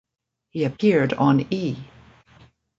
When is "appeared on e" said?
0.63-1.77